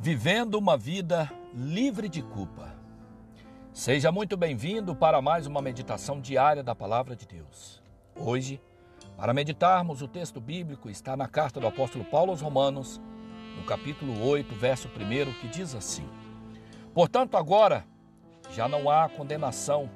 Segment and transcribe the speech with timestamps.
[0.00, 2.72] Vivendo uma vida livre de culpa.
[3.72, 7.82] Seja muito bem-vindo para mais uma meditação diária da Palavra de Deus.
[8.14, 8.62] Hoje,
[9.16, 13.00] para meditarmos, o texto bíblico está na carta do apóstolo Paulo aos Romanos,
[13.56, 16.08] no capítulo 8, verso 1, que diz assim:
[16.94, 17.84] Portanto, agora
[18.52, 19.90] já não há condenação,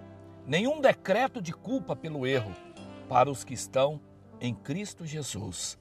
[0.45, 2.51] nenhum decreto de culpa pelo erro
[3.09, 4.01] para os que estão
[4.41, 5.79] em Cristo Jesus,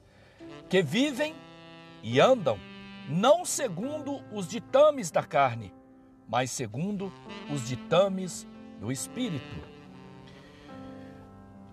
[0.68, 1.34] que vivem
[2.04, 2.56] e andam
[3.08, 5.72] não segundo os ditames da carne,
[6.28, 7.12] mas segundo
[7.52, 8.46] os ditames
[8.80, 9.72] do Espírito.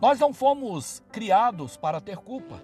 [0.01, 2.63] Nós não fomos criados para ter culpa.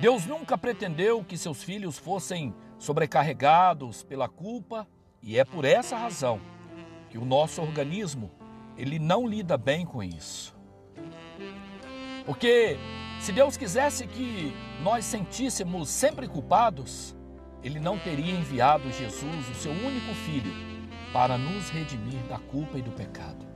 [0.00, 4.86] Deus nunca pretendeu que seus filhos fossem sobrecarregados pela culpa
[5.22, 6.40] e é por essa razão
[7.10, 8.30] que o nosso organismo
[8.76, 10.56] ele não lida bem com isso.
[12.24, 12.76] Porque
[13.20, 14.52] se Deus quisesse que
[14.82, 17.16] nós sentíssemos sempre culpados,
[17.62, 20.52] ele não teria enviado Jesus, o seu único filho,
[21.12, 23.46] para nos redimir da culpa e do pecado.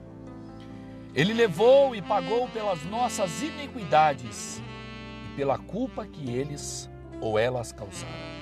[1.15, 4.63] Ele levou e pagou pelas nossas iniquidades
[5.27, 8.33] e pela culpa que eles ou elas causaram.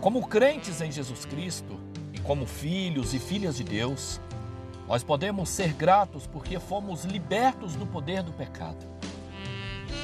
[0.00, 1.78] Como crentes em Jesus Cristo
[2.12, 4.20] e como filhos e filhas de Deus,
[4.88, 8.86] nós podemos ser gratos porque fomos libertos do poder do pecado.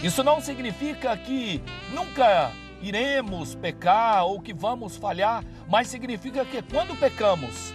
[0.02, 6.98] Isso não significa que nunca iremos pecar ou que vamos falhar, mas significa que quando
[6.98, 7.72] pecamos,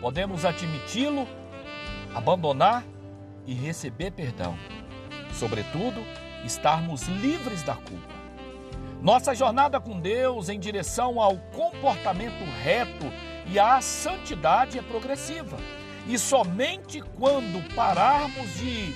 [0.00, 1.26] podemos admiti-lo,
[2.14, 2.84] abandonar
[3.46, 4.56] e receber perdão.
[5.32, 6.02] Sobretudo,
[6.44, 8.12] estarmos livres da culpa.
[9.00, 13.06] Nossa jornada com Deus em direção ao comportamento reto
[13.46, 15.56] e à santidade é progressiva.
[16.06, 18.94] E somente quando pararmos de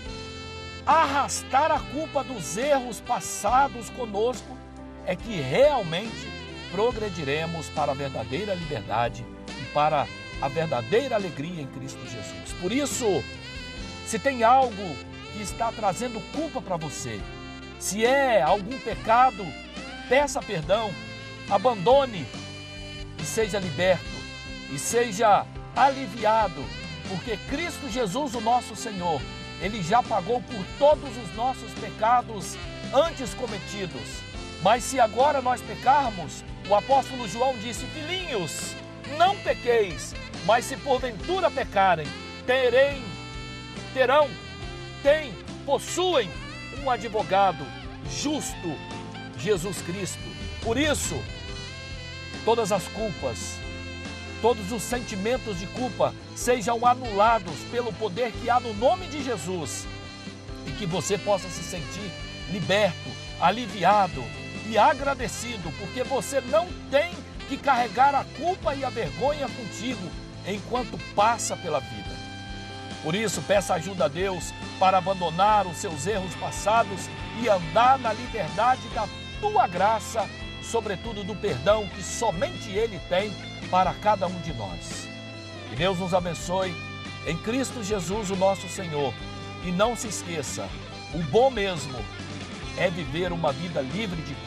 [0.86, 4.56] arrastar a culpa dos erros passados conosco
[5.06, 6.28] é que realmente
[6.70, 10.06] progrediremos para a verdadeira liberdade e para
[10.42, 12.52] a verdadeira alegria em Cristo Jesus.
[12.60, 13.22] Por isso,
[14.06, 14.96] se tem algo
[15.33, 17.20] que está trazendo culpa para você,
[17.78, 19.46] se é algum pecado,
[20.08, 20.92] peça perdão,
[21.48, 22.27] abandone
[23.18, 24.05] e seja liberto
[24.72, 26.64] e seja aliviado,
[27.08, 29.20] porque Cristo Jesus, o nosso Senhor,
[29.62, 32.56] ele já pagou por todos os nossos pecados
[32.92, 34.27] antes cometidos
[34.62, 38.74] mas se agora nós pecarmos, o apóstolo João disse: Filhinhos,
[39.18, 42.06] não pequeis, mas se porventura pecarem,
[42.46, 43.02] terem,
[43.92, 44.28] terão,
[45.02, 45.33] têm,
[45.64, 46.30] possuem
[46.83, 47.64] um advogado
[48.11, 48.77] justo,
[49.39, 50.22] Jesus Cristo.
[50.62, 51.20] Por isso,
[52.45, 53.56] todas as culpas,
[54.42, 59.86] todos os sentimentos de culpa sejam anulados pelo poder que há no nome de Jesus
[60.66, 62.11] e que você possa se sentir
[62.50, 64.24] liberto, aliviado,
[64.68, 67.14] e agradecido, porque você não tem
[67.48, 70.10] que carregar a culpa e a vergonha contigo
[70.46, 72.16] enquanto passa pela vida.
[73.02, 77.08] Por isso, peça ajuda a Deus para abandonar os seus erros passados
[77.40, 79.08] e andar na liberdade da
[79.40, 80.28] tua graça,
[80.62, 83.33] sobretudo do perdão que somente Ele tem
[83.70, 85.08] para cada um de nós.
[85.70, 86.74] Que Deus nos abençoe
[87.27, 89.12] em Cristo Jesus, o nosso Senhor.
[89.64, 90.68] E não se esqueça,
[91.14, 91.98] o bom mesmo
[92.77, 94.45] é viver uma vida livre de.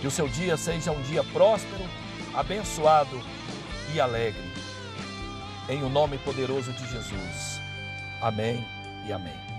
[0.00, 1.84] Que o seu dia seja um dia próspero,
[2.34, 3.20] abençoado
[3.92, 4.42] e alegre.
[5.68, 7.60] Em o nome poderoso de Jesus.
[8.20, 8.64] Amém
[9.06, 9.57] e amém.